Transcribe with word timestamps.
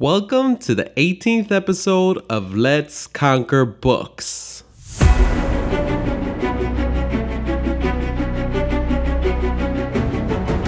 Welcome 0.00 0.56
to 0.56 0.74
the 0.74 0.90
18th 0.96 1.52
episode 1.52 2.26
of 2.28 2.52
Let's 2.52 3.06
Conquer 3.06 3.64
Books. 3.64 4.64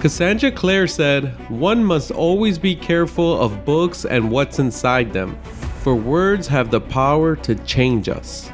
Cassandra 0.00 0.52
Clare 0.52 0.86
said, 0.86 1.34
One 1.50 1.84
must 1.84 2.12
always 2.12 2.56
be 2.56 2.76
careful 2.76 3.40
of 3.40 3.64
books 3.64 4.04
and 4.04 4.30
what's 4.30 4.60
inside 4.60 5.12
them, 5.12 5.36
for 5.82 5.96
words 5.96 6.46
have 6.46 6.70
the 6.70 6.80
power 6.80 7.34
to 7.34 7.56
change 7.64 8.08
us. 8.08 8.52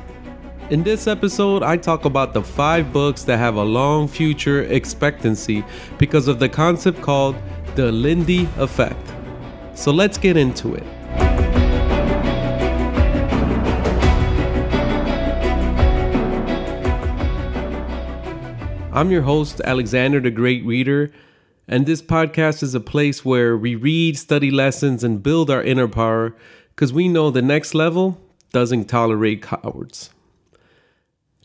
In 0.70 0.82
this 0.82 1.06
episode, 1.06 1.62
I 1.62 1.76
talk 1.76 2.06
about 2.06 2.32
the 2.32 2.42
five 2.42 2.94
books 2.94 3.24
that 3.24 3.36
have 3.36 3.56
a 3.56 3.62
long 3.62 4.08
future 4.08 4.62
expectancy 4.62 5.66
because 5.98 6.28
of 6.28 6.38
the 6.38 6.48
concept 6.48 7.02
called 7.02 7.36
the 7.74 7.92
Lindy 7.92 8.48
effect. 8.56 9.11
So 9.74 9.90
let's 9.90 10.18
get 10.18 10.36
into 10.36 10.74
it. 10.74 10.84
I'm 18.94 19.10
your 19.10 19.22
host, 19.22 19.62
Alexander 19.64 20.20
the 20.20 20.30
Great 20.30 20.64
Reader, 20.66 21.10
and 21.66 21.86
this 21.86 22.02
podcast 22.02 22.62
is 22.62 22.74
a 22.74 22.80
place 22.80 23.24
where 23.24 23.56
we 23.56 23.74
read, 23.74 24.18
study 24.18 24.50
lessons, 24.50 25.02
and 25.02 25.22
build 25.22 25.50
our 25.50 25.62
inner 25.62 25.88
power 25.88 26.36
because 26.74 26.92
we 26.92 27.08
know 27.08 27.30
the 27.30 27.40
next 27.40 27.74
level 27.74 28.20
doesn't 28.52 28.84
tolerate 28.84 29.40
cowards. 29.40 30.10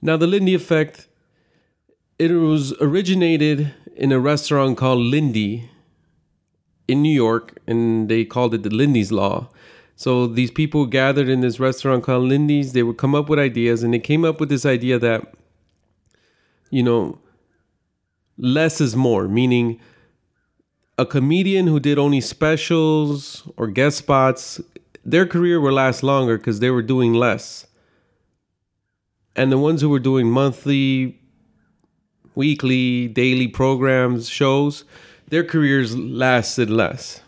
Now, 0.02 0.18
the 0.18 0.28
Lindy 0.28 0.54
effect, 0.54 1.08
it 2.20 2.32
was 2.32 2.74
originated 2.82 3.74
in 3.96 4.12
a 4.12 4.20
restaurant 4.20 4.78
called 4.78 5.00
Lindy 5.00 5.70
in 6.88 7.02
New 7.02 7.14
York, 7.14 7.58
and 7.68 8.10
they 8.10 8.26
called 8.26 8.54
it 8.54 8.64
the 8.64 8.70
Lindy's 8.70 9.12
Law. 9.12 9.50
So 9.96 10.28
these 10.28 10.52
people 10.52 10.86
gathered 10.86 11.28
in 11.28 11.42
this 11.42 11.60
restaurant 11.60 12.04
called 12.04 12.26
Lindy's. 12.26 12.74
They 12.74 12.84
would 12.84 12.98
come 12.98 13.16
up 13.16 13.30
with 13.30 13.40
ideas, 13.40 13.84
and 13.84 13.94
they 13.94 14.00
came 14.00 14.24
up 14.24 14.40
with 14.40 14.50
this 14.50 14.66
idea 14.66 15.00
that, 15.00 15.34
you 16.70 16.84
know, 16.84 17.20
less 18.38 18.80
is 18.80 18.96
more, 18.96 19.28
meaning 19.28 19.80
a 20.98 21.06
comedian 21.06 21.68
who 21.68 21.80
did 21.80 21.98
only 21.98 22.22
specials 22.22 23.48
or 23.56 23.68
guest 23.68 23.98
spots, 23.98 24.60
their 25.06 25.26
career 25.26 25.62
will 25.62 25.74
last 25.74 26.04
longer 26.04 26.38
because 26.38 26.60
they 26.60 26.70
were 26.70 26.82
doing 26.82 27.14
less. 27.14 27.68
And 29.36 29.52
the 29.52 29.58
ones 29.58 29.82
who 29.82 29.90
were 29.90 30.00
doing 30.00 30.30
monthly, 30.30 31.22
weekly, 32.34 33.08
daily 33.08 33.48
programs, 33.48 34.28
shows, 34.28 34.86
their 35.28 35.44
careers 35.44 35.98
lasted 35.98 36.70
less. 36.70 37.22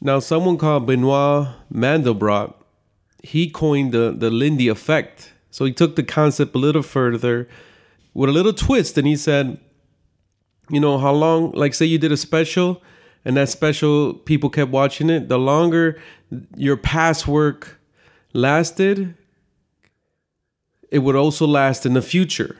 Now, 0.00 0.18
someone 0.18 0.58
called 0.58 0.86
Benoit 0.86 1.48
Mandelbrot, 1.72 2.54
he 3.22 3.50
coined 3.50 3.92
the, 3.92 4.14
the 4.16 4.30
Lindy 4.30 4.68
effect. 4.68 5.32
So 5.50 5.64
he 5.64 5.72
took 5.72 5.96
the 5.96 6.02
concept 6.02 6.54
a 6.54 6.58
little 6.58 6.82
further 6.82 7.48
with 8.14 8.30
a 8.30 8.32
little 8.32 8.52
twist 8.52 8.96
and 8.98 9.06
he 9.06 9.16
said, 9.16 9.58
you 10.70 10.80
know, 10.80 10.98
how 10.98 11.12
long, 11.12 11.52
like, 11.52 11.74
say 11.74 11.86
you 11.86 11.98
did 11.98 12.12
a 12.12 12.16
special 12.16 12.82
and 13.24 13.36
that 13.36 13.48
special 13.48 14.14
people 14.14 14.50
kept 14.50 14.70
watching 14.70 15.10
it, 15.10 15.28
the 15.28 15.38
longer 15.38 16.00
your 16.56 16.76
past 16.76 17.26
work 17.26 17.80
lasted, 18.32 19.14
it 20.90 21.00
would 21.00 21.16
also 21.16 21.46
last 21.46 21.84
in 21.86 21.94
the 21.94 22.02
future. 22.02 22.56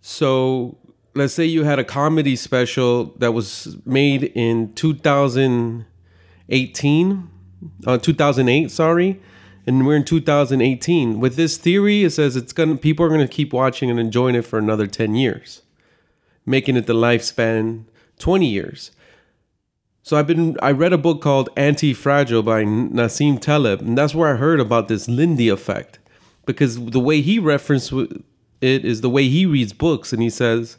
So 0.00 0.78
let's 1.14 1.34
say 1.34 1.44
you 1.44 1.64
had 1.64 1.78
a 1.78 1.84
comedy 1.84 2.36
special 2.36 3.06
that 3.18 3.32
was 3.32 3.76
made 3.84 4.24
in 4.34 4.72
2018, 4.74 7.30
uh, 7.86 7.98
2008, 7.98 8.70
sorry, 8.70 9.20
and 9.66 9.86
we're 9.86 9.96
in 9.96 10.04
2018. 10.04 11.20
With 11.20 11.36
this 11.36 11.56
theory, 11.56 12.04
it 12.04 12.10
says 12.10 12.36
it's 12.36 12.52
gonna 12.52 12.76
people 12.76 13.06
are 13.06 13.08
gonna 13.08 13.28
keep 13.28 13.52
watching 13.52 13.90
and 13.90 14.00
enjoying 14.00 14.34
it 14.34 14.42
for 14.42 14.58
another 14.58 14.86
10 14.86 15.14
years, 15.14 15.62
making 16.46 16.76
it 16.76 16.86
the 16.86 16.94
lifespan 16.94 17.84
20 18.18 18.46
years. 18.46 18.90
So 20.02 20.16
I've 20.16 20.26
been 20.26 20.56
I 20.60 20.72
read 20.72 20.92
a 20.92 20.98
book 20.98 21.22
called 21.22 21.48
Anti-Fragile 21.56 22.42
by 22.42 22.64
Nassim 22.64 23.40
Taleb, 23.40 23.80
and 23.80 23.96
that's 23.96 24.14
where 24.14 24.34
I 24.34 24.36
heard 24.36 24.58
about 24.58 24.88
this 24.88 25.08
Lindy 25.08 25.48
effect, 25.48 26.00
because 26.44 26.84
the 26.86 26.98
way 26.98 27.20
he 27.20 27.38
referenced 27.38 27.92
it 27.92 28.84
is 28.84 29.00
the 29.00 29.10
way 29.10 29.28
he 29.28 29.46
reads 29.46 29.72
books, 29.72 30.12
and 30.12 30.20
he 30.20 30.30
says 30.30 30.76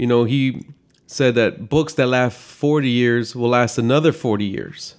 you 0.00 0.06
know, 0.06 0.24
he 0.24 0.64
said 1.06 1.34
that 1.34 1.68
books 1.68 1.92
that 1.92 2.06
last 2.06 2.38
40 2.38 2.88
years 2.88 3.36
will 3.36 3.50
last 3.50 3.76
another 3.76 4.12
40 4.12 4.46
years. 4.46 4.94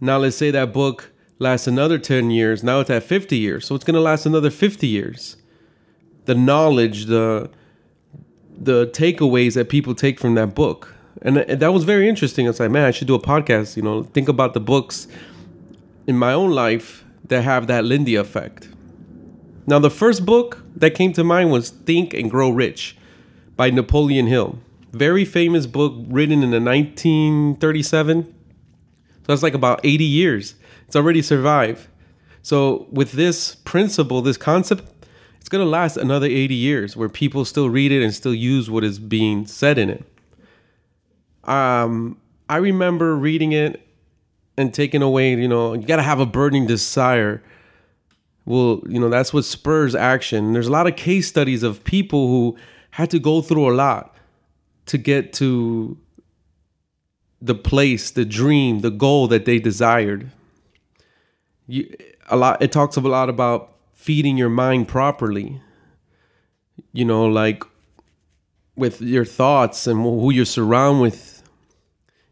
Now, 0.00 0.18
let's 0.18 0.34
say 0.34 0.50
that 0.50 0.72
book 0.72 1.12
lasts 1.38 1.68
another 1.68 1.96
10 1.96 2.32
years. 2.32 2.64
Now 2.64 2.80
it's 2.80 2.90
at 2.90 3.04
50 3.04 3.38
years. 3.38 3.64
So 3.64 3.76
it's 3.76 3.84
going 3.84 3.94
to 3.94 4.00
last 4.00 4.26
another 4.26 4.50
50 4.50 4.88
years. 4.88 5.36
The 6.24 6.34
knowledge, 6.34 7.04
the 7.04 7.50
the 8.50 8.88
takeaways 8.88 9.54
that 9.54 9.68
people 9.68 9.94
take 9.94 10.18
from 10.18 10.34
that 10.34 10.56
book. 10.56 10.96
And 11.22 11.36
that 11.36 11.72
was 11.72 11.84
very 11.84 12.08
interesting. 12.08 12.46
I 12.46 12.50
was 12.50 12.58
like, 12.58 12.70
man, 12.72 12.86
I 12.86 12.90
should 12.90 13.06
do 13.06 13.14
a 13.14 13.20
podcast, 13.20 13.76
you 13.76 13.82
know, 13.82 14.02
think 14.02 14.28
about 14.28 14.54
the 14.54 14.60
books 14.60 15.06
in 16.08 16.16
my 16.16 16.32
own 16.32 16.50
life 16.50 17.04
that 17.28 17.42
have 17.42 17.68
that 17.68 17.84
Lindy 17.84 18.16
effect. 18.16 18.68
Now, 19.68 19.78
the 19.78 19.90
first 19.90 20.26
book 20.26 20.64
that 20.74 20.94
came 20.96 21.12
to 21.12 21.22
mind 21.22 21.52
was 21.52 21.70
Think 21.70 22.12
and 22.12 22.28
Grow 22.28 22.50
Rich 22.50 22.96
by 23.56 23.70
Napoleon 23.70 24.26
Hill. 24.26 24.58
Very 24.92 25.24
famous 25.24 25.66
book 25.66 25.94
written 26.08 26.42
in 26.42 26.50
the 26.50 26.60
1937. 26.60 28.24
So 28.24 28.34
that's 29.26 29.42
like 29.42 29.54
about 29.54 29.80
80 29.84 30.04
years. 30.04 30.54
It's 30.86 30.96
already 30.96 31.22
survived. 31.22 31.86
So 32.42 32.86
with 32.90 33.12
this 33.12 33.54
principle, 33.54 34.20
this 34.20 34.36
concept, 34.36 34.84
it's 35.40 35.48
going 35.48 35.64
to 35.64 35.68
last 35.68 35.96
another 35.96 36.26
80 36.26 36.54
years 36.54 36.96
where 36.96 37.08
people 37.08 37.44
still 37.44 37.70
read 37.70 37.92
it 37.92 38.02
and 38.02 38.12
still 38.12 38.34
use 38.34 38.68
what 38.68 38.84
is 38.84 38.98
being 38.98 39.46
said 39.46 39.78
in 39.78 39.90
it. 39.90 40.04
Um, 41.44 42.18
I 42.48 42.56
remember 42.56 43.16
reading 43.16 43.52
it 43.52 43.86
and 44.56 44.74
taking 44.74 45.02
away, 45.02 45.34
you 45.34 45.48
know, 45.48 45.72
you 45.74 45.86
got 45.86 45.96
to 45.96 46.02
have 46.02 46.20
a 46.20 46.26
burning 46.26 46.66
desire. 46.66 47.42
Well, 48.44 48.82
you 48.86 49.00
know, 49.00 49.08
that's 49.08 49.32
what 49.32 49.44
spurs 49.44 49.94
action. 49.94 50.52
There's 50.52 50.66
a 50.66 50.72
lot 50.72 50.86
of 50.86 50.96
case 50.96 51.28
studies 51.28 51.62
of 51.62 51.84
people 51.84 52.28
who 52.28 52.56
had 52.92 53.10
to 53.10 53.18
go 53.18 53.40
through 53.40 53.70
a 53.70 53.74
lot 53.74 54.14
to 54.86 54.98
get 54.98 55.32
to 55.32 55.96
the 57.40 57.54
place, 57.54 58.10
the 58.10 58.24
dream, 58.24 58.80
the 58.80 58.90
goal 58.90 59.28
that 59.28 59.44
they 59.46 59.58
desired. 59.58 60.30
You, 61.66 61.94
a 62.28 62.36
lot. 62.36 62.62
It 62.62 62.70
talks 62.70 62.96
a 62.96 63.00
lot 63.00 63.28
about 63.28 63.76
feeding 63.94 64.36
your 64.36 64.50
mind 64.50 64.88
properly. 64.88 65.60
You 66.92 67.06
know, 67.06 67.24
like 67.24 67.64
with 68.76 69.00
your 69.00 69.24
thoughts 69.24 69.86
and 69.86 70.02
who 70.02 70.30
you 70.30 70.44
surround 70.44 71.00
with 71.00 71.42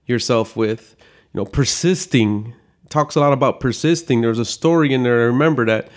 yourself 0.07 0.57
with. 0.57 0.95
You 1.33 1.41
know, 1.41 1.45
persisting. 1.47 2.55
It 2.85 2.91
talks 2.91 3.15
a 3.15 3.21
lot 3.21 3.33
about 3.33 3.61
persisting. 3.61 4.21
There's 4.21 4.39
a 4.39 4.45
story 4.45 4.93
in 4.93 5.05
there. 5.05 5.23
I 5.23 5.25
remember 5.25 5.65
that 5.65 5.89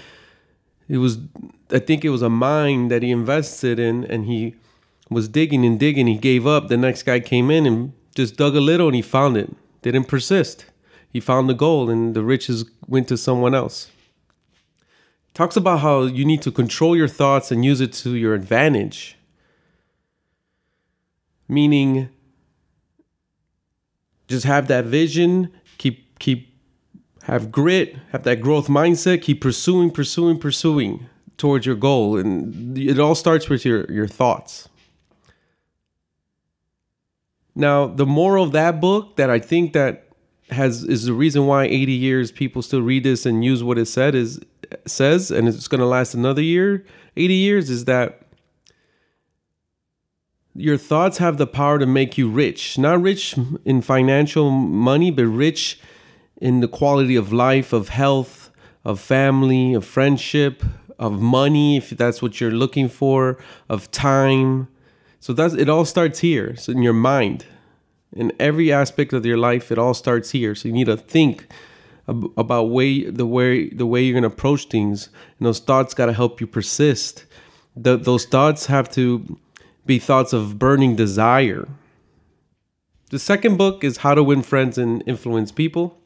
it 0.88 0.98
was 0.98 1.20
I 1.72 1.80
think 1.80 2.06
it 2.06 2.10
was 2.10 2.22
a 2.22 2.30
mine 2.30 2.90
that 2.90 3.02
he 3.04 3.12
invested 3.12 3.80
in, 3.80 4.04
and 4.06 4.26
he 4.26 4.56
was 5.10 5.28
digging 5.28 5.66
and 5.66 5.80
digging. 5.80 6.08
He 6.08 6.18
gave 6.18 6.46
up. 6.46 6.68
The 6.68 6.78
next 6.78 7.04
guy 7.04 7.20
came 7.20 7.50
in 7.50 7.66
and 7.66 7.94
just 8.16 8.38
dug 8.38 8.56
a 8.56 8.62
little, 8.62 8.88
and 8.88 8.96
he 8.96 9.02
found 9.02 9.38
it. 9.38 9.54
Didn't 9.82 10.06
persist. 10.06 10.66
He 11.12 11.20
found 11.20 11.50
the 11.50 11.54
gold, 11.54 11.90
and 11.90 12.16
the 12.16 12.24
riches 12.24 12.66
went 12.88 13.08
to 13.08 13.18
someone 13.18 13.56
else. 13.56 13.92
Talks 15.34 15.56
about 15.56 15.80
how 15.80 16.04
you 16.04 16.26
need 16.26 16.44
to 16.44 16.52
control 16.52 16.96
your 16.96 17.08
thoughts 17.08 17.52
and 17.52 17.66
use 17.66 17.82
it 17.82 17.92
to 17.94 18.16
your 18.16 18.36
advantage. 18.36 19.18
Meaning, 21.48 22.10
just 24.28 24.46
have 24.46 24.68
that 24.68 24.86
vision, 24.86 25.52
keep 25.78 26.20
keep 26.20 26.53
have 27.24 27.52
grit, 27.52 27.96
have 28.12 28.24
that 28.24 28.42
growth 28.42 28.68
mindset, 28.68 29.22
keep 29.22 29.42
pursuing, 29.42 29.92
pursuing, 29.92 30.38
pursuing 30.38 31.08
towards 31.38 31.66
your 31.66 31.76
goal. 31.76 32.18
And 32.18 32.78
it 32.78 33.00
all 33.00 33.16
starts 33.16 33.50
with 33.50 33.66
your, 33.66 33.90
your 33.92 34.08
thoughts. 34.08 34.68
Now, 37.56 37.88
the 37.88 38.06
moral 38.06 38.44
of 38.44 38.52
that 38.52 38.82
book 38.82 39.16
that 39.16 39.30
I 39.30 39.40
think 39.40 39.74
that 39.74 40.08
has 40.50 40.84
is 40.84 41.06
the 41.06 41.14
reason 41.14 41.48
why 41.48 41.64
80 41.66 41.92
years 41.94 42.32
people 42.32 42.62
still 42.62 42.82
read 42.82 43.04
this 43.04 43.26
and 43.26 43.44
use 43.44 43.64
what 43.64 43.78
it 43.78 43.86
said 43.86 44.16
is 44.16 44.40
says 44.86 45.32
and 45.32 45.48
it's 45.48 45.68
going 45.68 45.80
to 45.80 45.86
last 45.86 46.14
another 46.14 46.42
year, 46.42 46.86
80 47.16 47.34
years 47.34 47.70
is 47.70 47.86
that 47.86 48.22
your 50.56 50.78
thoughts 50.78 51.20
have 51.20 51.38
the 51.38 51.48
power 51.48 51.80
to 51.80 51.86
make 51.86 52.18
you 52.18 52.30
rich. 52.30 52.78
Not 52.78 53.02
rich 53.02 53.36
in 53.66 53.82
financial 53.82 54.52
money, 54.52 55.10
but 55.10 55.26
rich 55.26 55.80
in 56.44 56.60
the 56.60 56.68
quality 56.68 57.16
of 57.16 57.32
life, 57.32 57.72
of 57.72 57.88
health, 57.88 58.52
of 58.84 59.00
family, 59.00 59.74
of 59.74 59.86
friendship, 59.86 60.62
of 61.00 61.22
money, 61.22 61.78
if 61.78 61.92
that's 61.92 62.22
what 62.22 62.42
you're 62.42 62.52
looking 62.52 62.90
for, 62.90 63.38
of 63.70 63.90
time. 63.92 64.68
So 65.22 65.32
that's 65.32 65.54
it 65.54 65.70
all 65.70 65.86
starts 65.86 66.20
here. 66.20 66.54
So 66.58 66.74
in 66.74 66.84
your 66.84 67.00
mind. 67.14 67.46
In 68.12 68.34
every 68.40 68.74
aspect 68.74 69.14
of 69.14 69.26
your 69.26 69.38
life, 69.38 69.72
it 69.72 69.78
all 69.78 69.94
starts 69.94 70.32
here. 70.32 70.54
So 70.54 70.68
you 70.68 70.74
need 70.74 70.88
to 70.88 70.98
think 70.98 71.48
about 72.06 72.66
way 72.66 73.10
the 73.10 73.26
way 73.26 73.70
the 73.70 73.86
way 73.86 74.04
you're 74.04 74.14
gonna 74.14 74.28
approach 74.28 74.66
things, 74.66 75.08
and 75.40 75.48
those 75.48 75.60
thoughts 75.60 75.94
gotta 75.94 76.12
help 76.12 76.42
you 76.42 76.46
persist. 76.46 77.26
The, 77.74 77.96
those 77.96 78.26
thoughts 78.26 78.66
have 78.66 78.92
to 78.92 79.40
be 79.86 79.98
thoughts 79.98 80.34
of 80.34 80.60
burning 80.60 80.98
desire. 80.98 81.70
The 83.12 83.18
second 83.18 83.58
book 83.58 83.84
is 83.84 83.98
How 84.04 84.14
to 84.14 84.24
Win 84.24 84.44
Friends 84.44 84.78
and 84.78 85.02
Influence 85.08 85.54
People. 85.54 86.03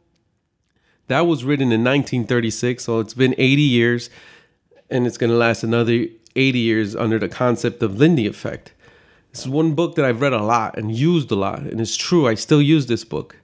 That 1.07 1.21
was 1.21 1.43
written 1.43 1.71
in 1.71 1.83
1936, 1.83 2.83
so 2.83 2.99
it's 2.99 3.13
been 3.13 3.33
80 3.37 3.61
years, 3.61 4.09
and 4.89 5.07
it's 5.07 5.17
going 5.17 5.29
to 5.29 5.37
last 5.37 5.63
another 5.63 6.07
80 6.35 6.59
years 6.59 6.95
under 6.95 7.17
the 7.17 7.29
concept 7.29 7.81
of 7.81 7.97
Lindy 7.97 8.27
effect. 8.27 8.73
This 9.31 9.41
is 9.41 9.49
one 9.49 9.73
book 9.73 9.95
that 9.95 10.05
I've 10.05 10.21
read 10.21 10.33
a 10.33 10.43
lot 10.43 10.77
and 10.77 10.95
used 10.95 11.31
a 11.31 11.35
lot, 11.35 11.59
and 11.59 11.79
it's 11.79 11.95
true. 11.95 12.27
I 12.27 12.35
still 12.35 12.61
use 12.61 12.87
this 12.87 13.03
book. 13.03 13.37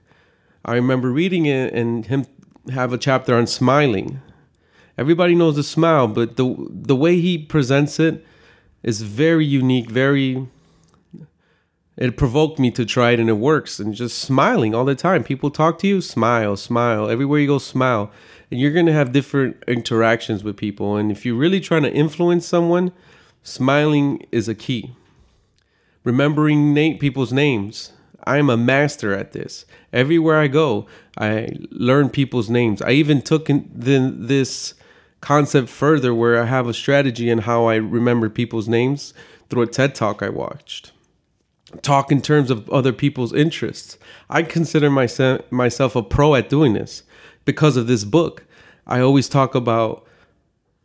I 0.64 0.74
remember 0.74 1.10
reading 1.10 1.46
it 1.46 1.72
and 1.74 2.06
him 2.06 2.26
have 2.72 2.92
a 2.92 2.98
chapter 2.98 3.34
on 3.34 3.46
smiling. 3.46 4.20
Everybody 4.96 5.34
knows 5.34 5.56
the 5.56 5.62
smile, 5.62 6.08
but 6.08 6.36
the 6.36 6.54
the 6.68 6.96
way 6.96 7.20
he 7.20 7.36
presents 7.36 8.00
it 8.00 8.24
is 8.82 9.02
very 9.02 9.44
unique, 9.44 9.90
very 9.90 10.48
it 11.96 12.16
provoked 12.16 12.58
me 12.58 12.70
to 12.72 12.84
try 12.84 13.12
it 13.12 13.20
and 13.20 13.30
it 13.30 13.34
works. 13.34 13.78
And 13.78 13.94
just 13.94 14.18
smiling 14.18 14.74
all 14.74 14.84
the 14.84 14.94
time. 14.94 15.22
People 15.22 15.50
talk 15.50 15.78
to 15.80 15.86
you 15.86 16.00
smile 16.00 16.56
smile. 16.56 17.08
Everywhere 17.08 17.40
you 17.40 17.46
go 17.46 17.58
smile. 17.58 18.10
And 18.50 18.60
you're 18.60 18.72
going 18.72 18.86
to 18.86 18.92
have 18.92 19.12
different 19.12 19.62
interactions 19.68 20.42
with 20.42 20.56
people. 20.56 20.96
And 20.96 21.10
if 21.10 21.24
you're 21.24 21.36
really 21.36 21.60
trying 21.60 21.82
to 21.84 21.92
influence 21.92 22.46
someone 22.46 22.92
smiling 23.42 24.26
is 24.32 24.48
a 24.48 24.54
key. 24.54 24.94
Remembering 26.02 26.74
na- 26.74 26.98
people's 26.98 27.32
names. 27.32 27.92
I'm 28.26 28.48
a 28.48 28.56
master 28.56 29.12
at 29.12 29.32
this. 29.32 29.66
Everywhere 29.92 30.40
i 30.40 30.48
go 30.48 30.86
i 31.16 31.50
learn 31.70 32.08
people's 32.08 32.50
names. 32.50 32.82
I 32.82 32.90
even 32.92 33.22
took 33.22 33.46
the, 33.46 34.12
this 34.16 34.74
concept 35.20 35.68
further 35.68 36.12
where 36.14 36.42
i 36.42 36.46
have 36.46 36.66
a 36.66 36.74
strategy 36.74 37.30
in 37.30 37.38
how 37.38 37.66
i 37.66 37.76
remember 37.76 38.28
people's 38.28 38.68
names 38.68 39.14
through 39.48 39.62
a 39.62 39.66
ted 39.66 39.94
talk 39.94 40.22
i 40.22 40.28
watched 40.28 40.92
talk 41.82 42.12
in 42.12 42.20
terms 42.20 42.50
of 42.50 42.68
other 42.70 42.92
people's 42.92 43.32
interests. 43.32 43.98
I 44.28 44.42
consider 44.42 44.90
myself 44.90 45.50
myself 45.50 45.96
a 45.96 46.02
pro 46.02 46.34
at 46.34 46.48
doing 46.48 46.74
this 46.74 47.02
because 47.44 47.76
of 47.76 47.86
this 47.86 48.04
book. 48.04 48.44
I 48.86 49.00
always 49.00 49.28
talk 49.28 49.54
about 49.54 50.06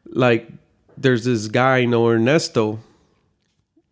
like 0.06 0.50
there's 0.98 1.26
this 1.26 1.48
guy 1.48 1.86
know 1.86 2.08
Ernesto. 2.10 2.80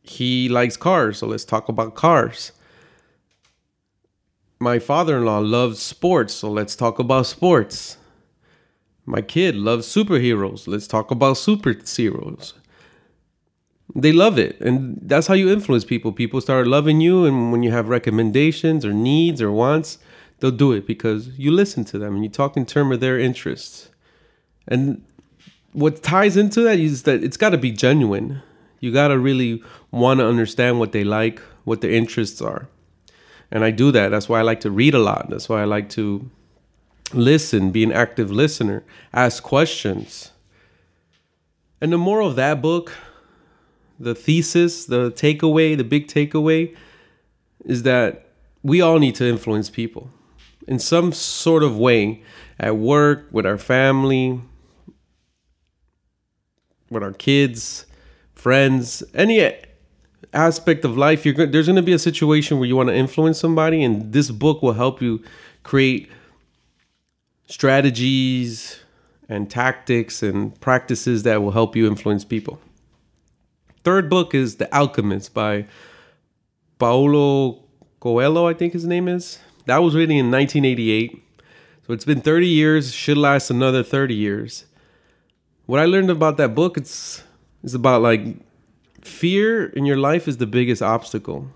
He 0.03 0.47
likes 0.47 0.77
cars, 0.77 1.19
so 1.19 1.27
let's 1.27 1.45
talk 1.45 1.67
about 1.67 1.95
cars. 1.95 2.53
My 4.59 4.79
father-in-law 4.79 5.39
loves 5.39 5.81
sports, 5.81 6.33
so 6.33 6.49
let's 6.49 6.75
talk 6.75 6.97
about 6.97 7.27
sports. 7.27 7.97
My 9.05 9.21
kid 9.21 9.55
loves 9.55 9.87
superheroes. 9.87 10.67
Let's 10.67 10.87
talk 10.87 11.11
about 11.11 11.35
superheroes 11.35 12.53
they 13.95 14.11
love 14.11 14.37
it. 14.37 14.59
And 14.59 14.99
that's 15.01 15.27
how 15.27 15.33
you 15.33 15.49
influence 15.49 15.85
people. 15.85 16.11
People 16.11 16.41
start 16.41 16.67
loving 16.67 17.01
you 17.01 17.25
and 17.25 17.51
when 17.51 17.63
you 17.63 17.71
have 17.71 17.87
recommendations 17.89 18.85
or 18.85 18.93
needs 18.93 19.41
or 19.41 19.51
wants 19.51 19.97
they'll 20.39 20.51
do 20.51 20.71
it 20.71 20.85
because 20.85 21.29
you 21.37 21.51
listen 21.51 21.83
to 21.85 21.97
them 21.97 22.15
and 22.15 22.23
you 22.23 22.29
talk 22.29 22.55
in 22.55 22.65
terms 22.65 22.95
of 22.95 22.99
their 22.99 23.19
interests. 23.19 23.89
And 24.67 25.03
what 25.73 26.03
ties 26.03 26.37
into 26.37 26.61
that 26.61 26.79
is 26.79 27.03
that 27.03 27.23
it's 27.23 27.37
got 27.37 27.49
to 27.49 27.57
be 27.57 27.71
genuine. 27.71 28.41
You 28.79 28.91
got 28.91 29.09
to 29.09 29.17
really 29.17 29.63
want 29.91 30.19
to 30.19 30.27
understand 30.27 30.79
what 30.79 30.91
they 30.91 31.03
like 31.03 31.41
what 31.63 31.81
their 31.81 31.91
interests 31.91 32.41
are. 32.41 32.69
And 33.51 33.63
i 33.63 33.71
do 33.71 33.91
that. 33.91 34.09
That's 34.09 34.29
why 34.29 34.39
i 34.39 34.41
like 34.41 34.61
to 34.61 34.71
read 34.71 34.93
a 34.93 34.99
lot. 34.99 35.29
That's 35.29 35.49
why 35.49 35.61
i 35.61 35.65
like 35.65 35.89
to 35.89 36.29
listen 37.13 37.71
be 37.71 37.83
an 37.83 37.91
active 37.93 38.31
listener 38.31 38.83
ask 39.13 39.41
questions. 39.41 40.31
And 41.79 41.93
the 41.93 41.97
moral 41.97 42.27
of 42.27 42.35
that 42.35 42.61
book 42.61 42.93
the 43.99 44.15
thesis, 44.15 44.85
the 44.85 45.11
takeaway, 45.11 45.75
the 45.75 45.83
big 45.83 46.07
takeaway 46.07 46.75
is 47.65 47.83
that 47.83 48.27
we 48.63 48.81
all 48.81 48.99
need 48.99 49.15
to 49.15 49.25
influence 49.25 49.69
people 49.69 50.09
in 50.67 50.79
some 50.79 51.11
sort 51.13 51.63
of 51.63 51.77
way 51.77 52.21
at 52.59 52.75
work, 52.75 53.27
with 53.31 53.45
our 53.45 53.57
family, 53.57 54.41
with 56.89 57.03
our 57.03 57.13
kids, 57.13 57.85
friends, 58.33 59.03
any 59.13 59.53
aspect 60.33 60.83
of 60.83 60.97
life. 60.97 61.25
You're 61.25 61.45
there's 61.45 61.67
going 61.67 61.75
to 61.77 61.81
be 61.81 61.93
a 61.93 61.99
situation 61.99 62.59
where 62.59 62.67
you 62.67 62.75
want 62.75 62.89
to 62.89 62.95
influence 62.95 63.39
somebody 63.39 63.83
and 63.83 64.11
this 64.13 64.31
book 64.31 64.61
will 64.61 64.73
help 64.73 65.01
you 65.01 65.23
create 65.63 66.09
strategies 67.47 68.79
and 69.29 69.49
tactics 69.49 70.23
and 70.23 70.59
practices 70.59 71.23
that 71.23 71.41
will 71.41 71.51
help 71.51 71.75
you 71.75 71.87
influence 71.87 72.25
people 72.25 72.59
third 73.87 74.09
book 74.09 74.35
is 74.35 74.57
The 74.57 74.67
Alchemist 74.75 75.33
by 75.33 75.65
Paulo 76.77 77.63
Coelho, 78.01 78.45
I 78.45 78.53
think 78.53 78.73
his 78.73 78.85
name 78.85 79.07
is. 79.07 79.39
That 79.65 79.77
was 79.77 79.95
written 79.95 80.17
in 80.17 80.29
1988. 80.29 81.23
So 81.85 81.93
it's 81.93 82.03
been 82.03 82.19
30 82.19 82.49
years, 82.49 82.93
should 82.93 83.17
last 83.17 83.49
another 83.49 83.83
30 83.83 84.13
years. 84.13 84.65
What 85.67 85.79
I 85.79 85.85
learned 85.85 86.09
about 86.09 86.35
that 86.35 86.53
book, 86.53 86.75
it's 86.75 87.23
it's 87.63 87.73
about 87.73 88.01
like 88.01 88.25
fear 89.03 89.67
in 89.67 89.85
your 89.85 89.95
life 89.95 90.27
is 90.27 90.35
the 90.35 90.47
biggest 90.47 90.81
obstacle. 90.81 91.47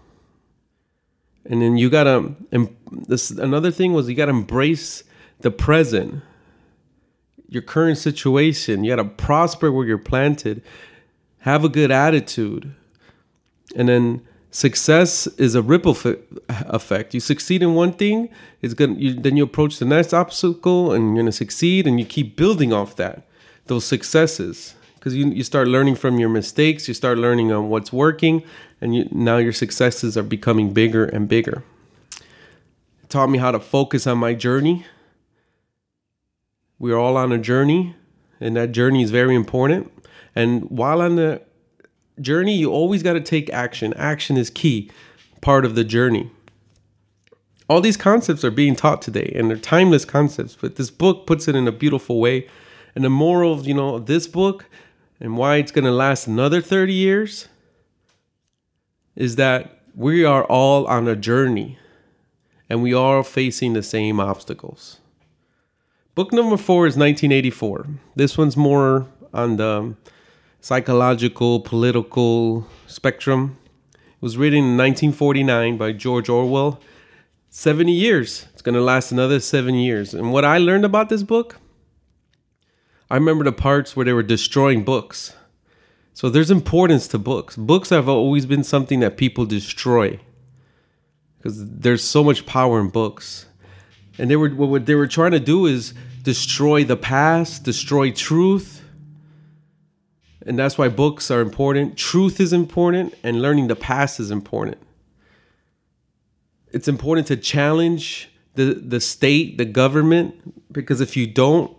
And 1.44 1.62
then 1.62 1.76
you 1.76 1.90
gotta 1.90 2.36
and 2.50 2.74
this 3.10 3.30
another 3.30 3.72
thing 3.72 3.92
was 3.92 4.08
you 4.08 4.16
gotta 4.16 4.32
embrace 4.32 5.04
the 5.42 5.52
present, 5.52 6.24
your 7.50 7.62
current 7.62 7.98
situation. 7.98 8.86
You 8.86 8.96
gotta 8.96 9.10
prosper 9.10 9.70
where 9.70 9.86
you're 9.86 9.98
planted 9.98 10.64
have 11.42 11.64
a 11.64 11.70
good 11.70 11.92
attitude. 11.92 12.74
And 13.76 13.90
then 13.90 14.22
success 14.52 15.28
is 15.28 15.56
a 15.56 15.62
ripple 15.62 15.98
effect. 16.50 17.14
You 17.14 17.20
succeed 17.20 17.64
in 17.64 17.74
one 17.74 17.94
thing, 17.94 18.30
it's 18.62 18.74
going 18.74 19.00
you 19.00 19.14
then 19.14 19.38
you 19.38 19.44
approach 19.44 19.80
the 19.80 19.86
next 19.86 20.14
obstacle 20.14 20.92
and 20.92 21.06
you're 21.06 21.16
going 21.16 21.26
to 21.26 21.32
succeed 21.32 21.88
and 21.88 22.00
you 22.00 22.06
keep 22.06 22.36
building 22.36 22.74
off 22.74 22.96
that 22.98 23.28
those 23.68 23.86
successes 23.86 24.76
because 24.96 25.16
you, 25.16 25.30
you 25.30 25.44
start 25.44 25.68
learning 25.68 25.96
from 25.96 26.20
your 26.20 26.30
mistakes, 26.30 26.88
you 26.88 26.94
start 26.94 27.18
learning 27.18 27.52
on 27.52 27.70
what's 27.70 27.92
working 27.92 28.44
and 28.82 28.94
you, 28.94 29.08
now 29.12 29.38
your 29.38 29.54
successes 29.54 30.18
are 30.18 30.24
becoming 30.24 30.74
bigger 30.74 31.06
and 31.06 31.28
bigger. 31.28 31.64
It 33.04 33.10
taught 33.10 33.30
me 33.30 33.40
how 33.40 33.52
to 33.52 33.60
focus 33.60 34.06
on 34.06 34.18
my 34.20 34.34
journey. 34.34 34.86
We're 36.78 36.98
all 36.98 37.18
on 37.18 37.32
a 37.32 37.38
journey 37.38 37.96
and 38.42 38.56
that 38.56 38.72
journey 38.72 39.04
is 39.04 39.12
very 39.12 39.36
important. 39.36 39.92
And 40.36 40.70
while 40.70 41.02
on 41.02 41.16
the 41.16 41.42
journey, 42.20 42.56
you 42.56 42.72
always 42.72 43.04
got 43.04 43.14
to 43.14 43.22
take 43.22 43.50
action. 43.52 43.94
Action 43.94 44.38
is 44.38 44.50
key 44.50 44.92
part 45.40 45.66
of 45.66 45.76
the 45.76 45.84
journey. 45.84 46.30
All 47.70 47.80
these 47.80 47.98
concepts 47.98 48.44
are 48.44 48.52
being 48.52 48.76
taught 48.76 49.02
today, 49.02 49.32
and 49.36 49.50
they're 49.50 49.58
timeless 49.58 50.04
concepts. 50.04 50.58
But 50.60 50.76
this 50.76 50.92
book 50.92 51.26
puts 51.26 51.48
it 51.48 51.56
in 51.56 51.68
a 51.68 51.72
beautiful 51.72 52.20
way. 52.20 52.50
And 52.96 53.06
the 53.06 53.10
moral, 53.10 53.54
of, 53.54 53.66
you 53.66 53.74
know, 53.74 54.00
this 54.00 54.28
book 54.28 54.66
and 55.22 55.38
why 55.38 55.58
it's 55.58 55.72
going 55.72 55.86
to 55.86 55.92
last 55.92 56.28
another 56.28 56.60
30 56.62 56.94
years 56.94 57.48
is 59.16 59.36
that 59.36 59.84
we 59.96 60.26
are 60.26 60.44
all 60.46 60.86
on 60.88 61.08
a 61.08 61.16
journey 61.16 61.78
and 62.70 62.82
we 62.82 62.94
are 62.94 63.24
facing 63.24 63.74
the 63.74 63.84
same 63.84 64.20
obstacles. 64.20 65.01
Book 66.14 66.34
number 66.34 66.58
four 66.58 66.88
is 66.88 66.98
1984. 66.98 67.88
This 68.16 68.38
one's 68.38 68.58
more 68.58 69.08
on 69.34 69.56
the 69.56 69.96
psychological, 70.60 71.62
political 71.62 72.68
spectrum. 72.86 73.58
It 73.94 74.22
was 74.22 74.38
written 74.38 74.60
in 74.60 74.78
1949 74.78 75.78
by 75.78 75.94
George 75.94 76.28
Orwell. 76.28 76.82
70 77.50 77.94
years. 77.94 78.48
It's 78.52 78.62
going 78.62 78.76
to 78.76 78.82
last 78.82 79.14
another 79.14 79.40
seven 79.40 79.76
years. 79.76 80.14
And 80.14 80.34
what 80.34 80.44
I 80.44 80.58
learned 80.58 80.84
about 80.84 81.08
this 81.08 81.24
book, 81.24 81.58
I 83.10 83.16
remember 83.16 83.46
the 83.46 83.54
parts 83.54 83.96
where 83.96 84.06
they 84.06 84.14
were 84.14 84.22
destroying 84.22 84.84
books. 84.84 85.34
So 86.14 86.30
there's 86.30 86.52
importance 86.52 87.08
to 87.10 87.20
books. 87.20 87.56
Books 87.56 87.90
have 87.90 88.10
always 88.10 88.46
been 88.46 88.66
something 88.66 89.00
that 89.00 89.16
people 89.16 89.46
destroy 89.46 90.20
because 91.38 91.66
there's 91.70 92.04
so 92.04 92.22
much 92.22 92.46
power 92.46 92.82
in 92.82 92.90
books. 92.90 93.46
And 94.18 94.30
they 94.30 94.36
were 94.36 94.50
what 94.50 94.86
they 94.86 94.96
were 94.96 95.08
trying 95.08 95.32
to 95.32 95.40
do 95.40 95.66
is 95.66 95.94
destroy 96.24 96.84
the 96.84 96.98
past, 96.98 97.64
destroy 97.64 98.12
truth, 98.12 98.82
and 100.46 100.58
that's 100.58 100.78
why 100.78 100.90
books 100.90 101.30
are 101.30 101.42
important. 101.42 101.98
Truth 101.98 102.40
is 102.40 102.52
important, 102.52 103.14
and 103.24 103.42
learning 103.42 103.68
the 103.68 103.76
past 103.76 104.20
is 104.20 104.32
important. 104.32 104.78
It's 106.72 106.88
important 106.88 107.28
to 107.28 107.38
challenge 107.38 108.30
the, 108.56 108.74
the 108.74 109.00
state, 109.00 109.58
the 109.58 109.66
government, 109.66 110.74
because 110.74 111.00
if 111.02 111.16
you 111.16 111.28
don't, 111.28 111.76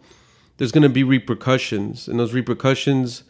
there's 0.59 0.73
going 0.73 0.83
to 0.83 0.89
be 0.89 1.03
repercussions, 1.03 2.07
and 2.07 2.21
those 2.21 2.33
repercussions 2.33 3.25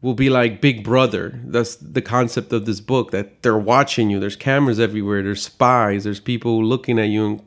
will 0.00 0.14
be 0.14 0.28
like 0.28 0.60
Big 0.60 0.82
Brother. 0.82 1.40
That's 1.44 1.76
the 1.76 2.02
concept 2.02 2.52
of 2.52 2.66
this 2.66 2.80
book 2.80 3.10
that 3.12 3.42
they're 3.42 3.56
watching 3.56 4.10
you. 4.10 4.18
There's 4.18 4.36
cameras 4.36 4.80
everywhere. 4.80 5.22
There's 5.22 5.42
spies. 5.42 6.04
There's 6.04 6.20
people 6.20 6.62
looking 6.62 6.98
at 6.98 7.08
you 7.08 7.26
and 7.26 7.42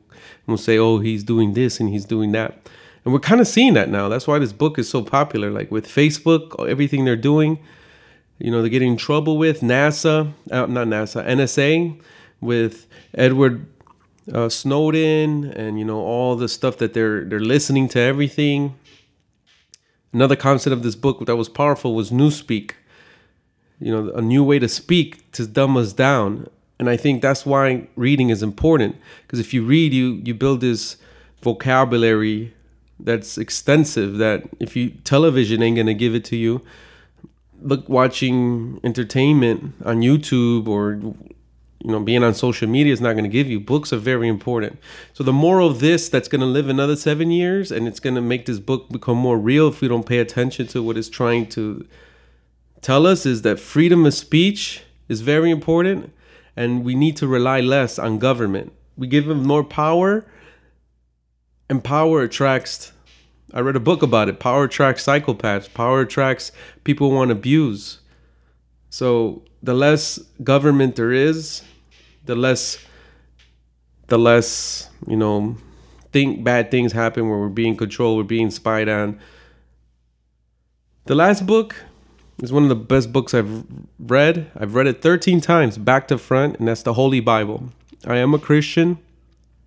will 0.47 0.57
say, 0.57 0.77
"Oh, 0.77 0.99
he's 0.99 1.23
doing 1.23 1.53
this 1.53 1.79
and 1.79 1.89
he's 1.89 2.05
doing 2.05 2.31
that." 2.31 2.69
And 3.03 3.13
we're 3.13 3.19
kind 3.19 3.39
of 3.39 3.47
seeing 3.47 3.73
that 3.75 3.89
now. 3.89 4.09
That's 4.09 4.27
why 4.27 4.39
this 4.39 4.51
book 4.51 4.77
is 4.77 4.89
so 4.89 5.01
popular. 5.01 5.49
Like 5.49 5.71
with 5.71 5.87
Facebook, 5.87 6.67
everything 6.67 7.05
they're 7.05 7.15
doing, 7.15 7.59
you 8.39 8.51
know, 8.51 8.61
they're 8.61 8.69
getting 8.69 8.91
in 8.91 8.97
trouble 8.97 9.37
with 9.37 9.61
NASA, 9.61 10.33
uh, 10.51 10.65
not 10.65 10.87
NASA, 10.87 11.25
NSA, 11.25 11.99
with 12.41 12.85
Edward 13.13 13.65
uh, 14.33 14.49
Snowden, 14.49 15.45
and 15.45 15.79
you 15.79 15.85
know 15.85 15.99
all 15.99 16.35
the 16.35 16.47
stuff 16.47 16.77
that 16.77 16.93
they're 16.93 17.23
they're 17.23 17.39
listening 17.39 17.87
to 17.89 17.99
everything. 17.99 18.75
Another 20.13 20.35
concept 20.35 20.73
of 20.73 20.83
this 20.83 20.95
book 20.95 21.25
that 21.25 21.35
was 21.35 21.49
powerful 21.49 21.93
was 21.93 22.11
newspeak. 22.11 22.71
You 23.79 23.91
know, 23.91 24.11
a 24.13 24.21
new 24.21 24.43
way 24.43 24.59
to 24.59 24.67
speak 24.67 25.31
to 25.33 25.45
dumb 25.45 25.77
us 25.77 25.93
down. 25.93 26.47
And 26.79 26.89
I 26.89 26.97
think 26.97 27.21
that's 27.21 27.45
why 27.45 27.87
reading 27.95 28.29
is 28.29 28.43
important. 28.43 28.95
Because 29.23 29.39
if 29.39 29.53
you 29.53 29.63
read, 29.63 29.93
you 29.93 30.21
you 30.23 30.33
build 30.33 30.61
this 30.61 30.97
vocabulary 31.41 32.53
that's 32.99 33.37
extensive 33.37 34.17
that 34.17 34.43
if 34.59 34.75
you 34.75 34.89
television 35.03 35.61
ain't 35.61 35.77
gonna 35.77 35.93
give 35.93 36.15
it 36.15 36.25
to 36.25 36.35
you. 36.35 36.61
Look 37.59 37.89
watching 37.89 38.79
entertainment 38.83 39.73
on 39.83 40.01
YouTube 40.01 40.67
or 40.67 40.99
you 41.83 41.91
know 41.91 41.99
being 41.99 42.23
on 42.23 42.33
social 42.33 42.67
media 42.67 42.91
is 42.91 43.01
not 43.01 43.13
to 43.23 43.29
give 43.29 43.47
you 43.47 43.59
books 43.59 43.93
are 43.93 43.97
very 43.97 44.27
important 44.27 44.79
so 45.13 45.23
the 45.23 45.33
moral 45.33 45.69
of 45.69 45.79
this 45.79 46.09
that's 46.09 46.27
to 46.41 46.47
live 46.47 46.69
another 46.69 46.95
seven 46.95 47.29
years 47.29 47.71
and 47.71 47.87
it's 47.87 47.99
to 48.15 48.21
make 48.21 48.45
this 48.45 48.59
book 48.59 48.89
become 48.89 49.17
more 49.17 49.37
real 49.37 49.67
if 49.67 49.79
we 49.81 49.87
don't 49.87 50.05
pay 50.05 50.19
attention 50.19 50.65
to 50.67 50.81
what 50.81 50.97
it's 50.97 51.09
trying 51.09 51.45
to 51.45 51.87
tell 52.81 53.05
us 53.05 53.25
is 53.25 53.43
that 53.43 53.59
freedom 53.59 54.05
of 54.05 54.13
speech 54.13 54.81
is 55.07 55.21
very 55.21 55.51
important 55.51 56.11
and 56.57 56.83
we 56.83 56.95
need 56.95 57.15
to 57.15 57.27
rely 57.27 57.61
less 57.61 57.97
on 57.97 58.19
government 58.19 58.73
we 58.97 59.07
give 59.07 59.25
them 59.27 59.43
more 59.43 59.63
power 59.63 60.25
and 61.69 61.83
power 61.83 62.21
attracts 62.23 62.91
i 63.53 63.59
read 63.59 63.75
a 63.77 63.79
book 63.79 64.01
about 64.01 64.27
it 64.27 64.39
power 64.39 64.65
attracts 64.65 65.05
psychopaths 65.05 65.73
power 65.73 66.01
attracts 66.01 66.51
people 66.83 67.11
want 67.11 67.31
abuse 67.31 67.99
so 68.89 69.43
the 69.61 69.73
less 69.73 70.17
government 70.43 70.95
there 70.95 71.11
is, 71.11 71.63
the 72.25 72.35
less 72.35 72.77
the 74.07 74.17
less, 74.17 74.89
you 75.05 75.17
know, 75.17 75.57
think 76.13 76.43
bad 76.43 76.71
things 76.71 76.93
happen 76.93 77.29
where 77.29 77.37
we're 77.39 77.49
being 77.49 77.75
controlled, 77.75 78.17
we're 78.17 78.23
being 78.23 78.49
spied 78.49 78.87
on. 78.87 79.19
The 81.05 81.15
last 81.15 81.45
book 81.45 81.75
is 82.41 82.51
one 82.51 82.63
of 82.63 82.69
the 82.69 82.75
best 82.75 83.11
books 83.11 83.33
I've 83.33 83.65
read. 83.99 84.51
I've 84.55 84.75
read 84.75 84.87
it 84.87 85.01
13 85.01 85.41
times 85.41 85.77
back 85.77 86.07
to 86.09 86.17
front, 86.17 86.59
and 86.59 86.67
that's 86.67 86.83
the 86.83 86.93
Holy 86.93 87.19
Bible. 87.19 87.71
I 88.05 88.17
am 88.17 88.33
a 88.33 88.39
Christian, 88.39 88.99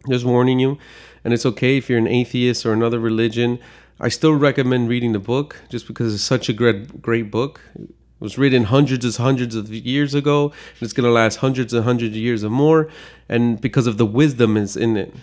just 0.09 0.25
warning 0.25 0.61
you, 0.61 0.79
and 1.25 1.35
it's 1.35 1.45
okay 1.47 1.77
if 1.77 1.89
you're 1.89 1.99
an 1.99 2.07
atheist 2.07 2.65
or 2.65 2.73
another 2.73 3.00
religion. 3.00 3.59
I 3.99 4.09
still 4.09 4.35
recommend 4.35 4.89
reading 4.89 5.12
the 5.12 5.19
book 5.19 5.57
just 5.69 5.87
because 5.87 6.15
it's 6.15 6.23
such 6.23 6.49
a 6.49 6.53
great 6.53 7.03
great 7.03 7.31
book. 7.31 7.61
It 7.75 7.91
was 8.21 8.39
written 8.39 8.65
hundreds 8.65 9.05
and 9.05 9.15
hundreds 9.17 9.57
of 9.57 9.69
years 9.73 10.15
ago, 10.15 10.45
and 10.45 10.83
it's 10.83 10.93
going 10.93 11.07
to 11.07 11.11
last 11.12 11.37
hundreds 11.37 11.75
and 11.75 11.85
hundreds 11.85 12.15
of 12.15 12.23
years 12.23 12.45
or 12.45 12.50
more. 12.50 12.89
And 13.29 13.61
because 13.61 13.87
of 13.87 13.99
the 13.99 14.07
wisdom 14.07 14.57
is 14.57 14.77
in 14.77 14.97
it, 14.97 15.15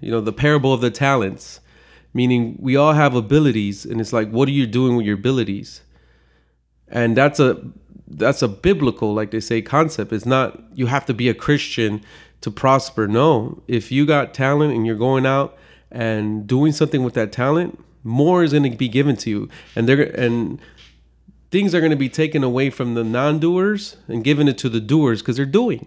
you 0.00 0.10
know, 0.10 0.20
the 0.20 0.32
parable 0.32 0.72
of 0.72 0.80
the 0.80 0.90
talents, 0.90 1.60
meaning 2.12 2.56
we 2.60 2.76
all 2.76 2.92
have 2.92 3.14
abilities, 3.14 3.84
and 3.84 4.00
it's 4.00 4.12
like, 4.12 4.30
what 4.30 4.48
are 4.48 4.52
you 4.52 4.66
doing 4.66 4.96
with 4.96 5.06
your 5.06 5.16
abilities? 5.16 5.80
And 6.94 7.16
that's 7.16 7.38
a 7.38 7.60
that's 8.06 8.40
a 8.40 8.48
biblical, 8.48 9.12
like 9.12 9.32
they 9.32 9.40
say, 9.40 9.60
concept. 9.60 10.12
It's 10.12 10.24
not 10.24 10.62
you 10.74 10.86
have 10.86 11.04
to 11.06 11.14
be 11.14 11.28
a 11.28 11.34
Christian 11.34 12.02
to 12.40 12.50
prosper. 12.50 13.06
No, 13.06 13.62
if 13.68 13.92
you 13.92 14.06
got 14.06 14.32
talent 14.32 14.72
and 14.72 14.86
you're 14.86 14.96
going 14.96 15.26
out 15.26 15.58
and 15.90 16.46
doing 16.46 16.72
something 16.72 17.02
with 17.02 17.14
that 17.14 17.32
talent, 17.32 17.84
more 18.02 18.44
is 18.44 18.52
going 18.52 18.70
to 18.70 18.76
be 18.76 18.88
given 18.88 19.16
to 19.16 19.30
you. 19.30 19.48
And 19.74 19.88
they're 19.88 20.02
and 20.02 20.60
things 21.50 21.74
are 21.74 21.80
going 21.80 21.90
to 21.90 21.96
be 21.96 22.08
taken 22.08 22.42
away 22.42 22.70
from 22.70 22.94
the 22.94 23.04
non-doers 23.04 23.96
and 24.08 24.24
given 24.24 24.48
it 24.48 24.58
to 24.58 24.68
the 24.68 24.80
doers 24.80 25.20
because 25.22 25.36
they're 25.36 25.46
doing. 25.46 25.86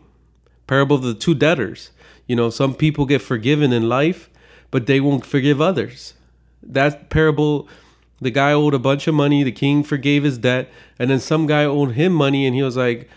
Parable 0.66 0.98
of 0.98 1.04
the 1.04 1.14
two 1.14 1.34
debtors. 1.34 1.92
You 2.26 2.36
know, 2.36 2.50
some 2.50 2.74
people 2.74 3.06
get 3.06 3.22
forgiven 3.22 3.72
in 3.72 3.88
life, 3.88 4.30
but 4.72 4.86
they 4.86 5.00
won't 5.00 5.26
forgive 5.26 5.62
others. 5.62 6.14
That 6.62 7.10
parable, 7.10 7.70
the 8.20 8.32
guy 8.32 8.52
owed 8.52 8.74
a 8.74 8.80
bunch 8.80 9.08
of 9.08 9.16
money, 9.16 9.44
the 9.44 9.52
king 9.52 9.84
forgave 9.84 10.24
his 10.24 10.38
debt, 10.38 10.70
and 10.98 11.10
then 11.10 11.20
some 11.20 11.46
guy 11.46 11.64
owed 11.64 11.92
him 11.92 12.14
money 12.14 12.46
and 12.46 12.56
he 12.56 12.64
was 12.64 12.78
like 12.78 13.10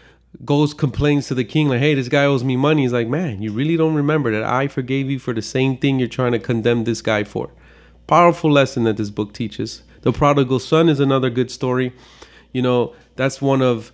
goes 0.44 0.72
complains 0.74 1.26
to 1.26 1.34
the 1.34 1.44
king 1.44 1.68
like, 1.68 1.80
"Hey, 1.80 1.94
this 1.94 2.08
guy 2.08 2.24
owes 2.24 2.44
me 2.44 2.56
money." 2.56 2.82
He's 2.82 2.92
like, 2.92 3.08
"Man, 3.08 3.42
you 3.42 3.50
really 3.50 3.76
don't 3.76 3.94
remember 3.94 4.30
that 4.30 4.44
I 4.44 4.68
forgave 4.68 5.10
you 5.10 5.18
for 5.18 5.34
the 5.34 5.42
same 5.42 5.76
thing 5.76 5.98
you're 5.98 6.08
trying 6.08 6.32
to 6.32 6.38
condemn 6.38 6.84
this 6.84 7.02
guy 7.02 7.24
for." 7.24 7.50
Powerful 8.06 8.50
lesson 8.50 8.84
that 8.84 8.96
this 8.96 9.10
book 9.10 9.32
teaches. 9.32 9.82
The 10.02 10.12
prodigal 10.12 10.60
son 10.60 10.88
is 10.88 11.00
another 11.00 11.30
good 11.30 11.50
story 11.50 11.92
you 12.52 12.62
know 12.62 12.94
that's 13.16 13.40
one 13.40 13.62
of 13.62 13.92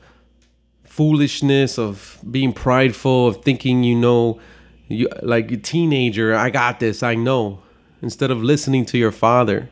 foolishness 0.85 1.79
of 1.79 2.19
being 2.31 2.53
prideful 2.53 3.29
of 3.29 3.43
thinking 3.45 3.85
you 3.85 3.95
know 3.95 4.41
you 4.89 5.09
like 5.23 5.51
a 5.51 5.57
teenager 5.57 6.35
i 6.35 6.49
got 6.49 6.81
this 6.81 7.03
i 7.03 7.15
know 7.15 7.61
instead 8.03 8.31
of 8.31 8.43
listening 8.43 8.85
to 8.85 8.97
your 8.97 9.13
father 9.13 9.69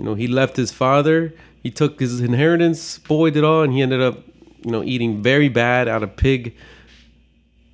you 0.00 0.06
know 0.06 0.14
he 0.14 0.26
left 0.26 0.56
his 0.56 0.72
father 0.72 1.34
he 1.62 1.70
took 1.70 2.00
his 2.00 2.20
inheritance 2.20 2.80
spoiled 2.80 3.36
it 3.36 3.44
all 3.44 3.62
and 3.62 3.74
he 3.74 3.82
ended 3.82 4.00
up 4.00 4.16
you 4.64 4.70
know 4.70 4.82
eating 4.82 5.22
very 5.22 5.48
bad 5.48 5.86
out 5.88 6.02
of 6.02 6.16
pig 6.16 6.56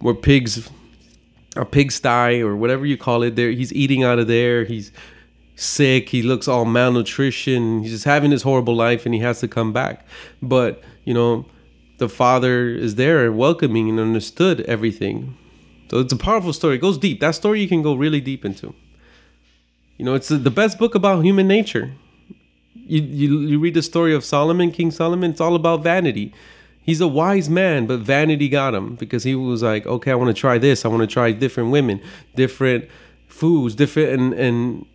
or 0.00 0.12
pigs 0.14 0.68
a 1.54 1.64
pigsty 1.64 2.40
or 2.40 2.56
whatever 2.56 2.85
you 2.85 2.97
call 2.97 3.23
it 3.23 3.37
there 3.37 3.50
he's 3.50 3.73
eating 3.73 4.02
out 4.02 4.18
of 4.18 4.26
there 4.26 4.64
he's 4.64 4.90
sick. 5.56 6.11
He 6.11 6.23
looks 6.23 6.47
all 6.47 6.64
malnutrition. 6.64 7.83
He's 7.83 7.90
just 7.90 8.04
having 8.04 8.30
this 8.30 8.42
horrible 8.42 8.76
life 8.76 9.04
and 9.04 9.14
he 9.14 9.21
has 9.21 9.40
to 9.40 9.49
come 9.49 9.73
back. 9.73 10.06
But, 10.40 10.83
you 11.04 11.14
know, 11.14 11.47
the 11.99 12.09
father 12.09 12.68
is 12.68 12.95
there 12.95 13.33
welcoming 13.33 13.88
and 13.88 13.99
understood 13.99 14.61
everything. 14.62 15.37
So 15.90 16.00
it's 16.00 16.12
a 16.12 16.16
powerful 16.16 16.52
story. 16.52 16.76
It 16.76 16.80
goes 16.80 16.99
deep. 16.99 17.21
That 17.21 17.35
story 17.35 17.61
you 17.62 17.68
can 17.68 17.83
go 17.83 17.95
really 17.95 18.21
deep 18.21 18.45
into. 18.45 18.75
You 19.97 20.04
know, 20.04 20.14
it's 20.14 20.28
the 20.28 20.50
best 20.50 20.78
book 20.78 20.95
about 20.95 21.25
human 21.25 21.49
nature. 21.49 21.92
You, 22.87 23.02
you, 23.02 23.40
you 23.40 23.59
read 23.59 23.75
the 23.75 23.83
story 23.83 24.14
of 24.14 24.25
Solomon, 24.25 24.71
King 24.71 24.90
Solomon, 24.90 25.33
it's 25.33 25.40
all 25.40 25.55
about 25.55 25.83
vanity. 25.83 26.33
He's 26.81 27.00
a 27.00 27.09
wise 27.09 27.50
man, 27.50 27.87
but 27.87 27.99
vanity 28.00 28.49
got 28.49 28.75
him 28.75 28.95
because 28.95 29.25
he 29.25 29.35
was 29.35 29.62
like, 29.62 29.87
okay, 29.87 30.12
I 30.12 30.14
want 30.14 30.35
to 30.35 30.40
try 30.40 30.57
this. 30.57 30.85
I 30.85 30.88
want 30.88 31.00
to 31.00 31.07
try 31.09 31.33
different 31.33 31.71
women, 31.71 32.00
different 32.37 32.88
foods, 33.26 33.75
different, 33.75 34.11
and, 34.11 34.33
and 34.35 34.87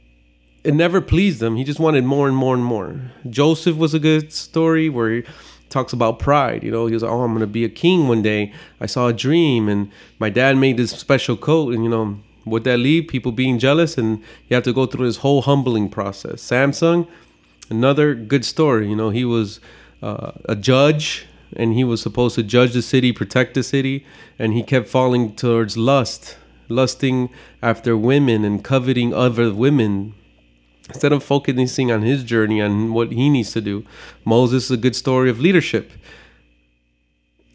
it 0.63 0.73
never 0.73 1.01
pleased 1.01 1.43
him. 1.43 1.57
He 1.57 1.65
just 1.65 1.79
wanted 1.79 2.05
more 2.05 2.27
and 2.27 2.37
more 2.37 2.53
and 2.53 2.63
more. 2.63 3.11
Joseph 3.29 3.75
was 3.75 3.93
a 3.93 3.99
good 3.99 4.31
story 4.31 4.87
where 4.87 5.11
he 5.11 5.23
talks 5.69 5.91
about 5.91 6.19
pride. 6.19 6.63
You 6.63 6.71
know, 6.71 6.85
he 6.85 6.93
was 6.93 7.03
like, 7.03 7.11
"Oh, 7.11 7.21
I'm 7.23 7.33
gonna 7.33 7.47
be 7.47 7.65
a 7.65 7.69
king 7.69 8.07
one 8.07 8.21
day." 8.21 8.53
I 8.79 8.85
saw 8.85 9.07
a 9.07 9.13
dream, 9.13 9.67
and 9.67 9.91
my 10.19 10.29
dad 10.29 10.57
made 10.57 10.77
this 10.77 10.91
special 10.91 11.35
coat, 11.35 11.73
and 11.73 11.83
you 11.83 11.89
know, 11.89 12.19
would 12.45 12.63
that 12.65 12.77
leave 12.77 13.07
people 13.07 13.31
being 13.31 13.57
jealous? 13.57 13.97
And 13.97 14.19
you 14.47 14.55
have 14.55 14.63
to 14.65 14.73
go 14.73 14.85
through 14.85 15.07
this 15.07 15.17
whole 15.17 15.41
humbling 15.41 15.89
process. 15.89 16.41
Samson, 16.41 17.07
another 17.71 18.13
good 18.13 18.45
story. 18.45 18.87
You 18.89 18.95
know, 18.95 19.09
he 19.09 19.25
was 19.25 19.59
uh, 20.03 20.33
a 20.45 20.55
judge, 20.55 21.25
and 21.55 21.73
he 21.73 21.83
was 21.83 22.01
supposed 22.01 22.35
to 22.35 22.43
judge 22.43 22.73
the 22.73 22.81
city, 22.81 23.11
protect 23.11 23.55
the 23.55 23.63
city, 23.63 24.05
and 24.37 24.53
he 24.53 24.61
kept 24.61 24.87
falling 24.87 25.35
towards 25.35 25.77
lust, 25.77 26.37
lusting 26.69 27.29
after 27.61 27.97
women 27.97 28.45
and 28.45 28.63
coveting 28.63 29.13
other 29.13 29.51
women. 29.53 30.13
Instead 30.89 31.13
of 31.13 31.23
focusing 31.23 31.89
on 31.89 32.01
his 32.01 32.21
journey 32.23 32.59
and 32.59 32.93
what 32.93 33.13
he 33.13 33.29
needs 33.29 33.53
to 33.53 33.61
do 33.61 33.85
moses 34.25 34.65
is 34.65 34.71
a 34.71 34.77
good 34.77 34.95
story 34.95 35.29
of 35.29 35.39
leadership. 35.39 35.91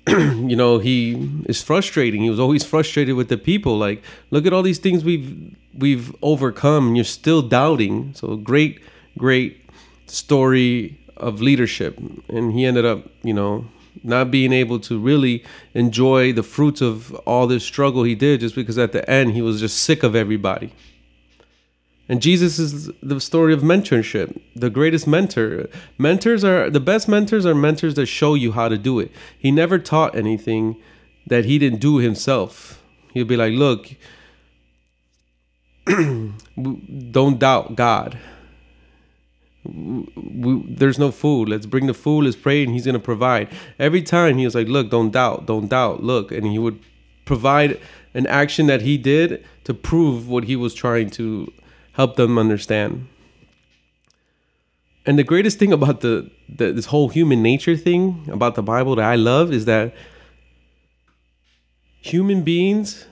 You 0.09 0.57
know 0.57 0.79
he 0.79 1.29
is 1.47 1.63
frustrating. 1.63 2.23
He 2.23 2.31
was 2.31 2.41
always 2.41 2.65
frustrated 2.65 3.15
with 3.15 3.29
the 3.29 3.37
people 3.37 3.77
like 3.77 4.03
look 4.31 4.47
at 4.47 4.53
all 4.55 4.63
these 4.63 4.79
things 4.79 5.05
we've 5.05 5.55
we've 5.77 6.15
overcome 6.23 6.87
and 6.87 6.97
you're 6.97 7.05
still 7.05 7.43
doubting. 7.43 8.15
So 8.15 8.37
great 8.37 8.81
great 9.19 9.66
story 10.07 10.99
of 11.17 11.41
leadership 11.41 11.99
and 12.29 12.53
he 12.53 12.65
ended 12.65 12.85
up 12.85 13.09
you 13.23 13.33
know 13.33 13.67
not 14.03 14.31
being 14.31 14.53
able 14.53 14.79
to 14.79 14.99
really 14.99 15.43
enjoy 15.75 16.33
the 16.33 16.43
fruits 16.43 16.81
of 16.83 17.15
all 17.27 17.47
this 17.47 17.65
struggle 17.65 18.03
he 18.05 18.15
did 18.15 18.41
just 18.41 18.55
because 18.55 18.79
at 18.79 18.93
the 18.93 19.09
end 19.11 19.33
he 19.33 19.43
was 19.43 19.61
just 19.61 19.79
sick 19.79 20.03
of 20.03 20.15
everybody 20.15 20.73
and 22.09 22.23
Jesus 22.23 22.59
is 22.59 22.91
the 23.03 23.21
story 23.21 23.53
of 23.53 23.61
mentorship, 23.63 24.41
the 24.55 24.71
greatest 24.71 25.07
mentor. 25.07 25.69
Mentors 25.99 26.45
are 26.45 26.71
the 26.71 26.81
best 26.81 27.09
mentors 27.09 27.45
are 27.45 27.55
mentors 27.55 27.95
that 27.95 28.07
show 28.07 28.35
you 28.35 28.53
how 28.53 28.69
to 28.69 28.79
do 28.79 29.01
it. 29.01 29.11
He 29.37 29.51
never 29.51 29.79
taught 29.79 30.15
anything 30.15 30.77
that 31.27 31.47
he 31.47 31.59
didn't 31.59 31.81
do 31.81 31.97
himself. 31.97 32.81
He'll 33.13 33.25
be 33.25 33.37
like, 33.37 33.55
"Look, 33.55 33.89
don't 35.87 37.39
doubt 37.39 37.75
God. 37.75 38.19
We, 39.67 40.65
there's 40.69 40.99
no 40.99 41.11
food. 41.11 41.49
Let's 41.49 41.67
bring 41.67 41.87
the 41.87 41.95
food. 41.95 42.25
Let's 42.25 42.37
pray, 42.37 42.63
and 42.63 42.73
He's 42.73 42.87
gonna 42.87 42.99
provide. 42.99 43.49
Every 43.79 44.03
time 44.03 44.39
He 44.39 44.45
was 44.45 44.55
like, 44.55 44.69
"Look, 44.69 44.91
don't 44.91 45.11
doubt, 45.11 45.47
don't 45.47 45.69
doubt. 45.69 46.03
Look," 46.03 46.33
and 46.33 46.47
He 46.47 46.59
would 46.59 46.81
provide 47.25 47.81
an 48.15 48.27
action 48.27 48.67
that 48.67 48.83
He 48.83 48.97
did 48.97 49.45
to 49.65 49.75
prove 49.75 50.29
what 50.29 50.45
He 50.45 50.57
was 50.57 50.75
trying 50.75 51.11
to 51.11 51.53
help 51.93 52.17
them 52.17 52.39
understand. 52.39 53.09
And 55.07 55.19
the 55.19 55.25
greatest 55.25 55.59
thing 55.59 55.73
about 55.73 56.01
the, 56.01 56.31
the 56.49 56.73
this 56.73 56.87
whole 56.87 57.09
human 57.09 57.43
nature 57.43 57.77
thing 57.77 58.29
about 58.31 58.57
the 58.57 58.63
Bible 58.63 58.97
that 58.97 59.05
I 59.05 59.15
love 59.15 59.53
is 59.53 59.65
that 59.67 59.95
human 62.01 62.43
beings 62.43 63.07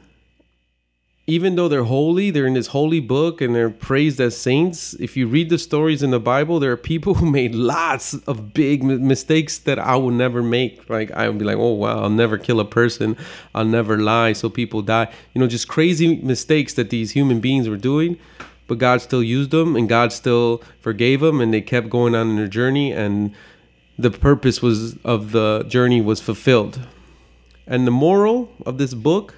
even 1.27 1.57
though 1.57 1.69
they're 1.69 1.85
holy, 1.85 2.31
they're 2.31 2.47
in 2.47 2.53
this 2.53 2.69
holy 2.69 3.01
book 3.01 3.41
and 3.41 3.55
they're 3.55 3.71
praised 3.71 4.21
as 4.21 4.37
saints. 4.37 4.93
If 4.95 5.17
you 5.17 5.27
read 5.27 5.49
the 5.49 5.57
stories 5.57 6.03
in 6.03 6.11
the 6.11 6.21
Bible, 6.21 6.61
there 6.61 6.73
are 6.73 6.77
people 6.77 7.15
who 7.15 7.31
made 7.31 7.55
lots 7.55 8.15
of 8.27 8.53
big 8.53 8.83
mistakes 8.83 9.57
that 9.59 9.79
I 9.79 9.97
would 9.97 10.15
never 10.15 10.43
make. 10.43 10.89
Like 10.91 11.11
I 11.13 11.29
would 11.29 11.39
be 11.39 11.45
like, 11.45 11.57
"Oh 11.57 11.73
wow, 11.73 12.03
I'll 12.03 12.11
never 12.11 12.37
kill 12.37 12.61
a 12.61 12.65
person. 12.65 13.17
I'll 13.55 13.65
never 13.65 13.97
lie 13.97 14.35
so 14.35 14.51
people 14.51 14.83
die." 14.83 15.11
You 15.33 15.41
know, 15.41 15.47
just 15.47 15.67
crazy 15.67 16.17
mistakes 16.17 16.75
that 16.75 16.91
these 16.91 17.13
human 17.13 17.41
beings 17.41 17.71
were 17.71 17.79
doing, 17.79 18.19
but 18.67 18.77
God 18.77 19.01
still 19.01 19.23
used 19.23 19.51
them 19.51 19.77
and 19.77 19.89
God 19.89 20.13
still 20.13 20.63
forgave 20.81 21.21
them 21.21 21.41
and 21.41 21.55
they 21.55 21.63
kept 21.63 21.89
going 21.89 22.15
on 22.15 22.37
their 22.37 22.49
journey 22.49 22.93
and 22.93 23.35
the 23.99 24.11
purpose 24.11 24.61
was 24.61 24.97
of 25.05 25.33
the 25.33 25.65
journey 25.69 26.03
was 26.03 26.21
fulfilled. 26.21 26.81
And 27.67 27.87
the 27.87 27.91
moral 27.91 28.53
of 28.67 28.77
this 28.77 28.93
book 28.93 29.35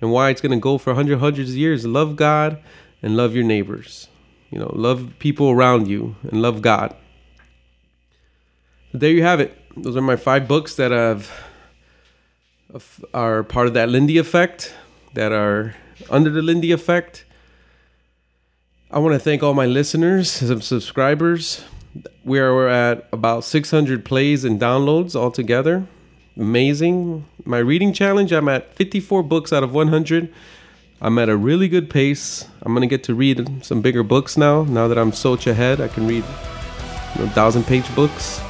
and 0.00 0.10
why 0.10 0.30
it's 0.30 0.40
going 0.40 0.52
to 0.52 0.58
go 0.58 0.78
for 0.78 0.94
hundred 0.94 1.18
hundreds 1.18 1.50
of 1.50 1.56
years. 1.56 1.86
Love 1.86 2.16
God 2.16 2.62
and 3.02 3.16
love 3.16 3.34
your 3.34 3.44
neighbors. 3.44 4.08
You 4.50 4.58
know, 4.58 4.72
love 4.74 5.14
people 5.18 5.50
around 5.50 5.88
you 5.88 6.16
and 6.30 6.42
love 6.42 6.62
God. 6.62 6.94
there 8.92 9.10
you 9.10 9.22
have 9.22 9.40
it. 9.40 9.56
Those 9.76 9.96
are 9.96 10.02
my 10.02 10.16
five 10.16 10.48
books 10.48 10.74
that 10.76 10.90
have 10.90 11.30
are 13.14 13.42
part 13.42 13.66
of 13.66 13.74
that 13.74 13.88
Lindy 13.88 14.18
effect, 14.18 14.74
that 15.14 15.32
are 15.32 15.74
under 16.08 16.30
the 16.30 16.42
Lindy 16.42 16.72
effect. 16.72 17.24
I 18.90 18.98
want 18.98 19.14
to 19.14 19.18
thank 19.18 19.42
all 19.42 19.54
my 19.54 19.66
listeners, 19.66 20.30
some 20.30 20.60
subscribers. 20.60 21.64
We 22.24 22.38
are 22.38 22.68
at 22.68 23.08
about 23.12 23.44
600 23.44 24.04
plays 24.04 24.44
and 24.44 24.60
downloads 24.60 25.16
altogether 25.16 25.86
amazing. 26.40 27.26
My 27.44 27.58
reading 27.58 27.92
challenge, 27.92 28.32
I'm 28.32 28.48
at 28.48 28.74
54 28.74 29.22
books 29.22 29.52
out 29.52 29.62
of 29.62 29.72
100. 29.74 30.32
I'm 31.02 31.18
at 31.18 31.28
a 31.28 31.36
really 31.36 31.68
good 31.68 31.88
pace. 31.90 32.48
I'm 32.62 32.74
gonna 32.74 32.86
get 32.86 33.04
to 33.04 33.14
read 33.14 33.64
some 33.64 33.82
bigger 33.82 34.02
books 34.02 34.36
now. 34.36 34.64
Now 34.64 34.88
that 34.88 34.98
I'm 34.98 35.12
so 35.12 35.34
ahead, 35.34 35.80
I 35.80 35.88
can 35.88 36.06
read 36.06 36.24
you 37.14 37.24
know, 37.24 37.28
thousand 37.32 37.64
page 37.64 37.94
books. 37.94 38.40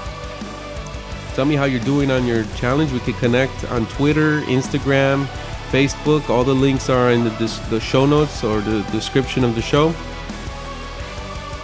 Tell 1.35 1.45
me 1.45 1.55
how 1.55 1.65
you're 1.65 1.85
doing 1.85 2.11
on 2.11 2.27
your 2.27 2.45
challenge. 2.57 2.93
We 2.93 3.01
can 3.01 3.15
connect 3.15 3.65
on 3.71 3.87
Twitter, 3.87 4.41
Instagram, 4.43 5.27
Facebook. 5.71 6.29
All 6.29 6.45
the 6.45 6.55
links 6.55 6.89
are 6.89 7.11
in 7.11 7.25
the, 7.25 7.31
the 7.71 7.81
show 7.81 8.05
notes 8.07 8.43
or 8.43 8.61
the 8.61 8.83
description 8.91 9.45
of 9.45 9.55
the 9.55 9.63
show. 9.63 9.95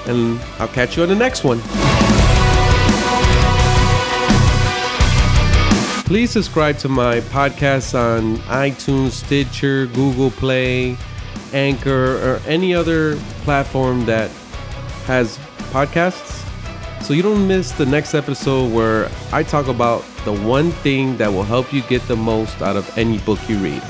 And 0.06 0.40
I'll 0.60 0.68
catch 0.68 0.96
you 0.96 1.02
on 1.02 1.08
the 1.08 1.16
next 1.16 1.42
one. 1.42 1.60
Please 6.06 6.30
subscribe 6.30 6.78
to 6.78 6.88
my 6.88 7.18
podcast 7.18 7.98
on 7.98 8.36
iTunes, 8.46 9.10
Stitcher, 9.10 9.86
Google 9.86 10.30
Play, 10.30 10.96
Anchor, 11.52 12.16
or 12.18 12.40
any 12.46 12.72
other 12.72 13.16
platform 13.42 14.06
that 14.06 14.30
has 15.06 15.36
podcasts 15.72 16.44
so 17.02 17.12
you 17.12 17.22
don't 17.22 17.48
miss 17.48 17.72
the 17.72 17.86
next 17.86 18.14
episode 18.14 18.72
where 18.72 19.10
I 19.32 19.42
talk 19.42 19.66
about 19.66 20.04
the 20.24 20.32
one 20.32 20.70
thing 20.70 21.16
that 21.16 21.32
will 21.32 21.42
help 21.42 21.72
you 21.72 21.82
get 21.82 22.02
the 22.02 22.16
most 22.16 22.62
out 22.62 22.76
of 22.76 22.96
any 22.96 23.18
book 23.18 23.40
you 23.48 23.58
read. 23.58 23.82